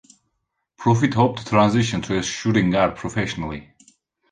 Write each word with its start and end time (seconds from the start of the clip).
Profit 0.77 1.13
hoped 1.13 1.37
to 1.41 1.45
transition 1.45 2.01
to 2.01 2.17
a 2.17 2.23
shooting 2.23 2.71
guard 2.71 2.95
professionally. 2.97 3.71